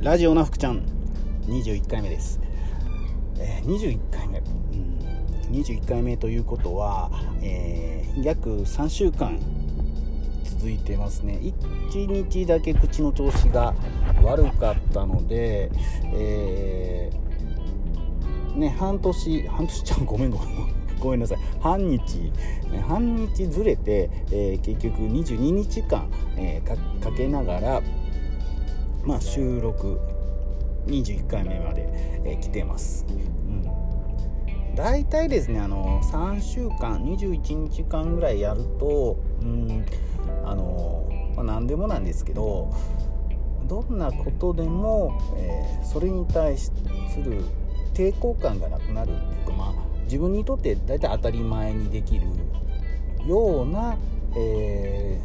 [0.00, 0.82] ラジオな福ちゃん。
[1.46, 2.38] 21回目です、
[3.38, 4.98] えー、21回目、うん、
[5.52, 9.38] 21回目ということは、えー、約3週間
[10.44, 11.38] 続いてますね。
[11.92, 13.74] 1日だけ口の調子が
[14.22, 15.70] 悪かったので、
[16.12, 20.48] えー、ね半年半年ちゃんごめんごめん。
[21.00, 21.38] ごめんなさい。
[21.60, 22.32] 半日。
[22.86, 27.82] 半日ずれて、えー、結局22日間、えー、かけながら
[29.06, 30.00] まあ、収録
[30.86, 31.88] 21回目まで、
[32.24, 39.86] えー、来てます、うん、大体ですねあの3週間21日間ぐらいやると、うん、
[40.44, 42.74] あの、まあ、何でもなんですけど
[43.68, 46.72] どんなことでも、えー、それに対す
[47.24, 47.44] る
[47.94, 52.26] 抵抗感がなくなるっていうか、まあ、自分にとって大体当たり前にできる
[53.24, 53.96] ような、
[54.36, 55.20] え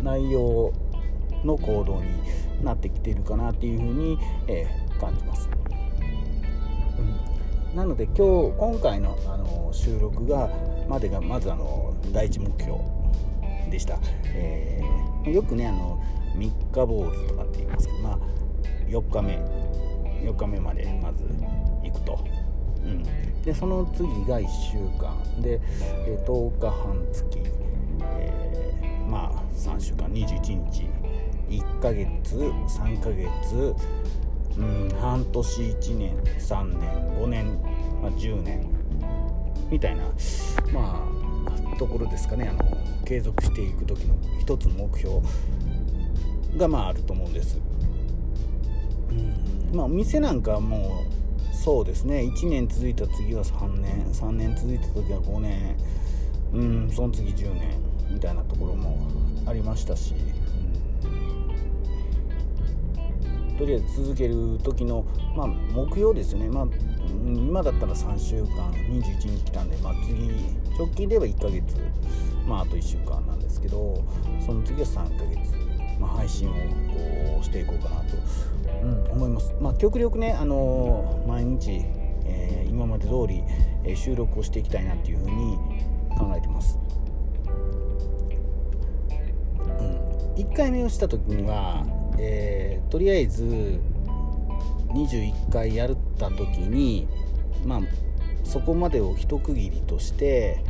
[0.00, 0.72] ー、内容
[1.44, 5.48] の行動になってきているかなっていうふうに、えー、感じます。
[7.70, 10.50] うん、なので今日今回のあの収録が
[10.88, 12.78] までがまずあの第一目標
[13.70, 13.98] でした。
[14.26, 16.02] えー、よくねあの
[16.34, 18.18] 三日坊主とかって言いますけど、まあ、
[18.88, 19.34] 4日目
[20.24, 21.24] 4日目までまず
[21.82, 22.18] 行くと。
[22.84, 25.60] うん、でその次が1週間で、
[26.06, 27.26] えー、10日半月、
[28.02, 30.88] えー、まあ3週間21日
[31.48, 33.74] 1ヶ月3ヶ月
[34.56, 37.46] うん半年1年3年5年、
[38.02, 38.66] まあ、10年
[39.70, 40.02] みたいな
[40.72, 42.48] まあところですかね。
[42.48, 45.20] あの継続していく時の一つの目標
[46.56, 47.58] がまああると思うんです。
[49.10, 51.04] うんまあ、お店なんかも
[51.52, 52.20] うそうですね。
[52.20, 55.76] 1年続いた次は3年3年続いた時は5年
[56.52, 57.78] うんその次10年
[58.10, 58.98] みたいなところも
[59.46, 60.14] ありましたし。
[63.58, 65.04] とりあえず続ける時の、
[65.36, 66.66] まあ、目標ですね、まあ、
[67.08, 70.28] 今だったら3週間21日来たんで、まあ、次
[70.78, 71.76] 直近では1ヶ月、
[72.46, 74.04] まあ、あと1週間なんですけど
[74.46, 75.52] その次は3ヶ月、
[75.98, 78.16] まあ、配信をこうしていこうかなと、
[78.82, 81.82] うん、思います、まあ、極力ね、あの、毎日、
[82.24, 83.42] えー、今まで通り、
[83.84, 85.56] えー、収録をしていきたいなっていうふうに
[86.16, 86.78] 考えてます、
[89.56, 93.80] うん、1回目をした時にはえー、とりあえず
[94.88, 97.06] 21回やった時に
[97.64, 97.80] まあ
[98.44, 100.62] そこまでを一区切りとして、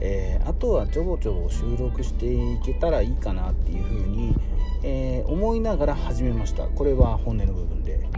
[0.00, 4.34] えー、あとはちょぼちょぼ収録していけたらいいかなっていうふうに、
[4.82, 6.66] えー、思いながら始めました。
[6.66, 8.08] これは本音の部分で。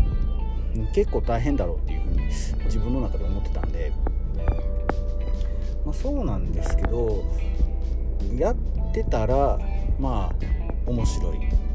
[0.93, 2.27] 結構大変だろうっていうふうに
[2.65, 3.93] 自分の中で思ってたんで、
[5.85, 7.25] まあ、そうなんですけど
[8.37, 8.57] やっ
[8.93, 9.59] てたら
[9.99, 11.66] まあ面白い。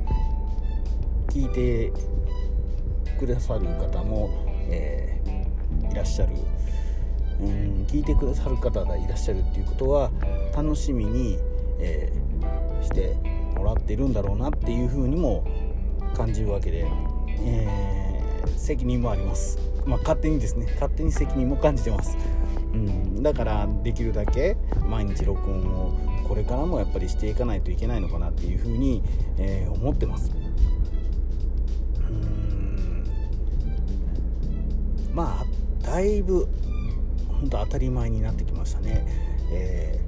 [1.31, 1.94] 聞いて
[3.18, 4.30] くださる方も、
[4.69, 6.34] えー、いらっしゃる。
[7.40, 10.12] うん聞いてくださる方がいらっしゃるっていうことは
[10.56, 11.40] 楽しみに、
[11.80, 13.16] えー、して
[13.58, 15.44] もらってるんだろうなっていうふうにも
[16.16, 16.86] 感じるわけで、
[17.40, 20.68] えー、責任もあります、まあ、勝手にですね。
[20.74, 22.16] 勝手に責任も感じてます、
[22.74, 25.97] うん、だからできるだけ毎日録音を
[26.28, 29.02] これからもやっぱりしていかないといけないのかなっていうふうに、
[29.40, 30.31] えー、思ってます。
[35.13, 36.47] まあだいぶ
[37.27, 39.05] 本当当たり前になってきましたね、
[39.51, 39.99] え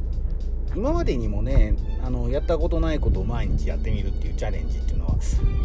[0.68, 5.16] ー、今までにもねあのやったことないことを毎日やってみるっていうチャレンジっていうのは、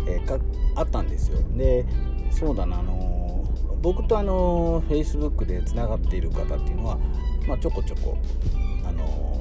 [0.08, 0.40] えー、
[0.76, 1.38] あったんですよ。
[1.56, 1.84] で
[2.30, 3.44] そうだなあの
[3.80, 6.98] 僕とあの Facebook でつながっている方っていうのは、
[7.46, 8.18] まあ、ちょこちょこ
[8.84, 9.40] あの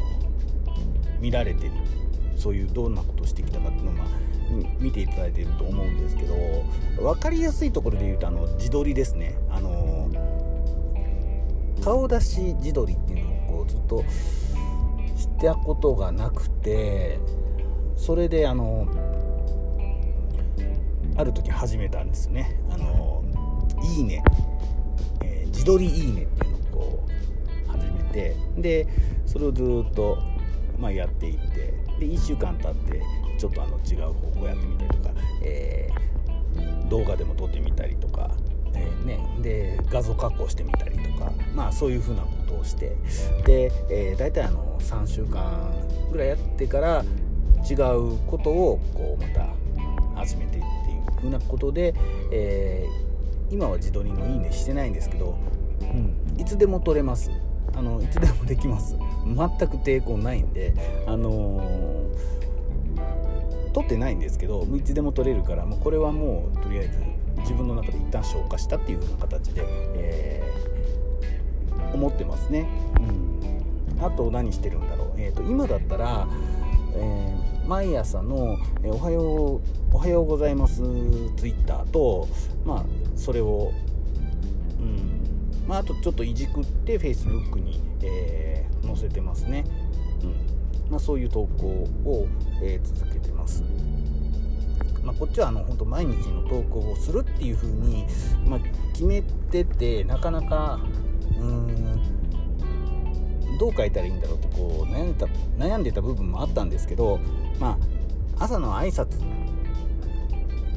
[1.19, 1.71] 見られてる。
[2.37, 4.07] そういうどんなことをしてきたかっていうのを、まあ、
[4.79, 6.35] 見ていただいていると思うんですけど
[7.01, 9.37] 分かりやすいところで言うとあの自撮りですね。
[9.49, 10.09] あの
[11.83, 14.03] 顔出し自撮りっていうのをこうずっと
[15.15, 17.19] したことがなくて
[17.95, 18.88] それであの
[21.15, 22.59] ある時始めたんですね。
[22.69, 23.23] あの
[23.83, 24.23] いいね、
[25.23, 27.05] えー、自撮りいいねっていうのをこ
[27.67, 28.88] う始めてで
[29.25, 30.17] それをずっと、
[30.79, 33.01] まあ、やっていってで1週間経って
[33.38, 35.13] ちょっとあの違う方向やってみたりとか、
[35.44, 38.31] えー、動画でも撮ってみたりとか、
[38.74, 42.95] えー、ね、で画像加工してみたりとか、まあ、そういうふうなことをして
[43.45, 45.71] で、えー、大体あの3週間
[46.12, 47.03] ぐらいやってから
[47.69, 49.47] 違うことをこうまた
[50.15, 51.94] 始めていっていうふうなことで、
[52.31, 55.38] えー、今は自撮りの「いいね」してないんですけど、
[55.81, 57.31] うん、いつでも撮れます。
[57.75, 58.95] あのいつでもできます。
[59.25, 60.73] 全く抵抗ないんで
[61.05, 62.37] あのー
[63.77, 66.99] 撮ってないんですけどいつでも撮れるからもうこれはもうとりあえず
[67.41, 69.61] 自分の中で一旦消化したっていう風な形で、
[69.93, 72.67] えー、思ってますね。
[73.99, 76.27] うん、あと何してるんだろう、えーと、と今だったら、
[76.95, 79.61] えー、毎朝の、え、おはよう
[79.93, 82.27] おはようございますツイッターと、
[82.65, 82.85] まあ、
[83.15, 83.71] それを、
[84.79, 85.16] うん
[85.67, 89.65] まあ、あとちょっといじくってフェイスブックに、えー、載せてますね。
[90.23, 90.57] うん
[90.89, 91.67] まあ、そういう投稿
[92.05, 92.27] を、
[92.61, 93.63] えー、続けてます。
[95.03, 98.05] まあ、こっちはあの本当毎日の投稿をするっていう風に、
[98.45, 98.59] まあ、
[98.91, 100.79] 決めててなかなか
[101.39, 101.67] うん
[103.57, 105.25] どう書いたらいいんだろうってこう悩んでた
[105.57, 107.19] 悩んでた部分もあったんですけど、
[107.59, 107.77] ま
[108.37, 109.21] あ、朝の挨拶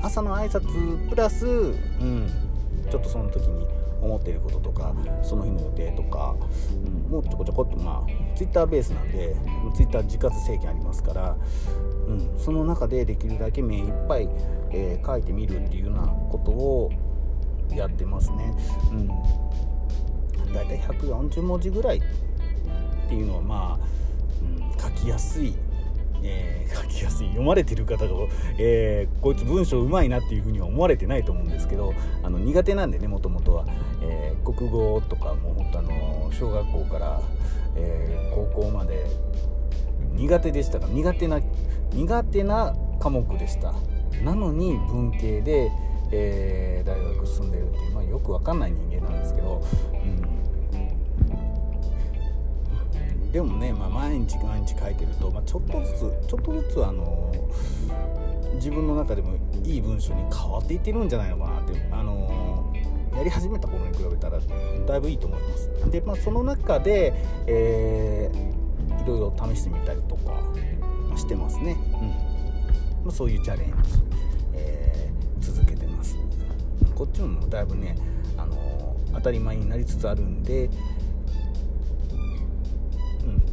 [0.00, 2.28] 朝の挨拶プラス、うん、
[3.00, 3.66] っとその時に
[4.00, 6.34] 思っていることとかその日の予定とか、
[6.72, 9.36] うん、もうちょこちょこっとまあツイッターベースなんで
[9.74, 11.36] ツイッター自活制限ありますから、
[12.06, 14.28] うん、その中でできるだけ目いっぱい、
[14.72, 16.90] えー、書いてみるっていうようなことを
[17.70, 18.52] やってますね。
[18.90, 22.02] うん、だいたい140文字ぐらいっ
[23.08, 23.86] ていうのはまあ、
[24.42, 25.54] うん、書きやすい
[26.22, 28.10] えー、書きやすい読まれてる方が、
[28.58, 33.64] えー、こいつ文章うまいなっていうふうには思われてないと思うんですけどあの苦手なんでねもともとは、
[34.02, 37.20] えー、国語とかも本当あの小学校から、
[37.76, 39.06] え高校まで
[40.14, 41.40] 苦手でしたが苦手な
[41.92, 43.74] 苦手な科目でした。
[44.24, 45.70] なのに文系で、
[46.12, 49.62] え大学進んでるっていう、まあ、よくわかんない人間なんですけど、
[49.92, 50.39] うん。
[53.32, 57.32] でもね、まあ、毎日毎日書いてると、まあ、ちょっとずつちょっとずつあの
[58.54, 62.72] 自分の中でもいい文章に変わっていってるんじゃないのかなってあの
[63.14, 64.38] やり始めた頃に比べたら
[64.86, 65.70] だいぶいいと思います。
[65.90, 67.12] で、まあ、その中で、
[67.46, 70.40] えー、いろいろ試してみたりとか
[71.16, 72.08] してますね、うん。
[72.08, 73.74] まあ、そういうチャレンジ、
[74.54, 76.16] えー、続けてます。
[76.94, 77.96] こっちもだいぶね
[78.36, 80.70] あの当たり前になりつつあるんで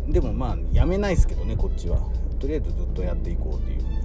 [0.08, 2.00] でもまあやめないですけどねこっちは。
[2.40, 3.98] とりあえずずっとやっていこうっていうふうに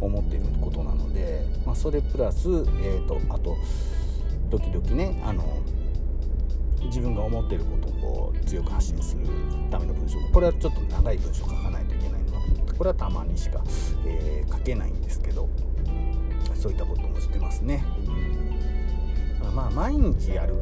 [0.00, 3.56] 思ってることなので、まあ、それプラス、えーと、あと
[4.50, 5.62] 時々ねあの
[6.82, 9.26] 自分が思ってることを強く発信する
[9.70, 10.18] ための文章。
[10.32, 13.62] これはちょっと長い文章書かないといけないのでこれはたまにしか、
[14.06, 15.48] えー、書けないんですけど
[16.54, 17.84] そういったこともしてますね。
[19.54, 20.54] まあ毎日やる。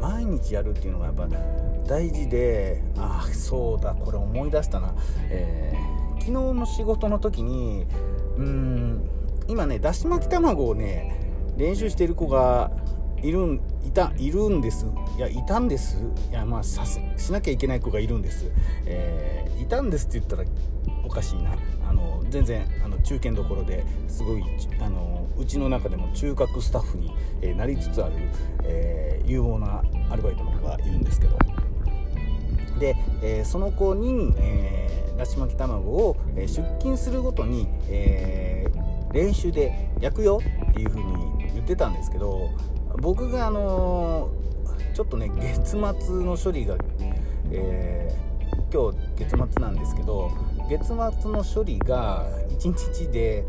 [0.00, 1.28] 毎日やるっていうのがやっぱ
[1.86, 4.94] 大事でああそうだこれ思い出したな、
[5.28, 7.84] えー、昨日の仕事の時に
[8.36, 9.10] うん
[9.48, 11.18] 今ねだし巻き卵をね
[11.56, 12.70] 練習してる子が
[13.20, 14.86] いるんいたいるんです。
[15.16, 15.96] いやいたんです。
[16.30, 16.78] いやまあし
[17.32, 18.46] なきゃいけない子がいるんです、
[18.86, 20.44] えー、いたんですって言ったら
[21.08, 21.56] おかしいな。
[21.88, 24.44] あの全然あの中堅どころですごい
[24.78, 28.14] あのうちの中でも中核スタッフに、え、なりつつある、
[28.64, 31.38] えー、有望なアルバイトの子がいるんですけど。
[32.78, 38.66] で、えー、その子に、えー、だし巻き卵を、え出勤するごとに、え
[39.12, 40.40] 練習で焼くよ
[40.70, 41.14] っていう風に
[41.54, 42.50] 言ってたんですけど
[43.00, 44.30] 僕があの
[44.94, 45.78] ちょっとね月末
[46.22, 46.76] の処理が、
[47.50, 48.14] え
[48.70, 50.30] 今日月末なんですけど
[50.68, 50.94] 月末
[51.30, 52.26] の処理が
[52.60, 53.44] 1日で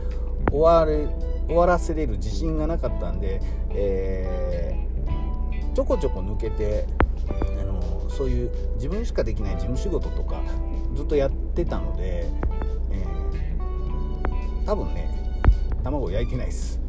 [0.52, 1.08] 終われ
[1.48, 6.86] 終わらせれる自信がなかったんで、えー、ちょこちょこ抜けて
[7.28, 10.42] あのそういう自分しかできない事務仕事とか
[10.96, 12.28] ずっとやってたので、
[12.92, 15.10] えー、多分ね
[15.84, 16.80] 卵焼いてないです、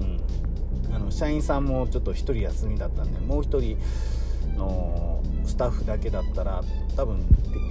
[0.00, 6.62] うん、あの社員さんもちょっと1人休みだったんでもう1人のスタッフだけだったら
[6.96, 7.26] 多分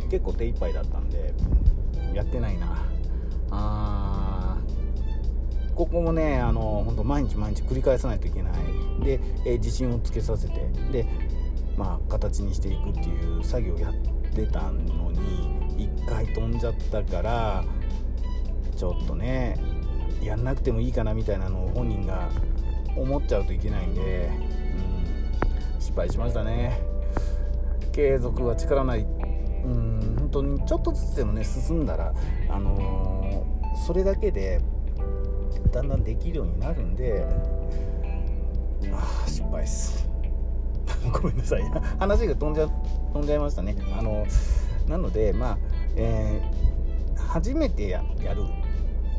[0.09, 1.33] 結構手一杯だったんで
[2.13, 2.85] やってないな。
[3.51, 4.57] あ
[5.75, 8.53] ここもねあの本当毎日毎日繰り返さないといけない。
[9.03, 10.69] で、え、自信をつけさせて。
[10.91, 11.05] で
[11.77, 13.93] まあ形にしていくっていう作業をやっ
[14.33, 17.65] てたのに1回飛んじゃったから
[18.75, 19.57] ちょっとね
[20.21, 22.29] やんなくてもいいかなみたいなのを本人が
[22.95, 24.29] 思っちゃうといけないんで、
[25.75, 26.79] うん、失敗しましたね。
[27.91, 29.05] 継続は力なり
[29.65, 32.13] うん本当にちょっとずつでもね進んだら、
[32.49, 34.61] あのー、それだけで
[35.71, 37.25] だんだんできるようになるんで
[38.93, 40.07] ああ失敗っす。
[41.11, 41.63] ごめんなさい。
[41.99, 42.67] 話が飛んじゃ
[43.13, 43.75] 飛んじゃいましたね。
[43.97, 44.25] あの
[44.87, 45.57] なのでまあ、
[45.95, 48.41] えー、初めてやる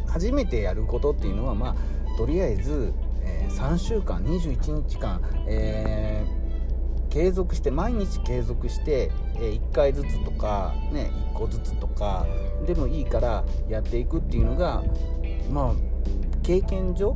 [0.06, 1.76] 初めてやることっていうのはま
[2.14, 6.35] あとりあえず、えー、3週間21日間、えー
[7.16, 12.26] 継続して毎日継続して、え1回ずつとか、ね、1個ずつとか
[12.66, 14.84] でもいいからやっていくっていうのが
[15.50, 15.74] まあ
[16.42, 17.14] 経験上、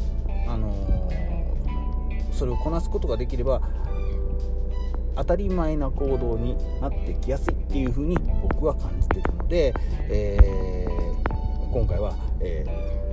[0.49, 3.61] あのー、それをこなすことができれば
[5.16, 9.75] 当たり前な行動になってきやすいっていうふうに僕は感じてるので、
[10.09, 12.64] えー、今回は、え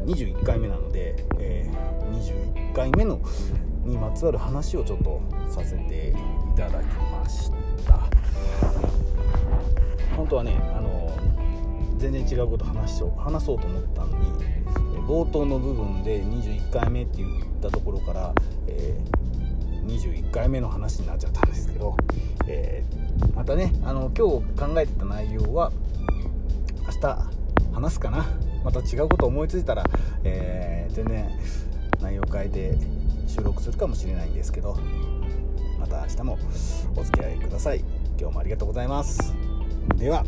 [0.06, 3.20] ー、21回目なので、えー、21回目の
[3.88, 7.52] にまつわる話をちょっとさせていただきまし
[7.86, 8.00] た。
[10.16, 11.16] 本当はねあの
[11.98, 14.32] 全然違うこと話し話そうと思ったのに
[15.08, 18.34] 冒頭の部分で21回目って言ったところから、
[18.68, 21.96] えー、21回目の話になっちゃったんですけど、
[22.48, 25.72] えー、またねあの今日考えてた内容は
[26.86, 27.30] 明日
[27.74, 28.26] 話すかな。
[28.64, 29.84] また違うこと思いついたら、
[30.26, 31.30] えー、全然
[32.02, 32.97] 内容変えて
[33.28, 34.78] 収録するかもしれないんですけど
[35.80, 36.40] また明日も
[36.96, 37.84] お付き合いください。
[38.20, 39.36] 今日もありがとうございます。
[39.96, 40.26] では。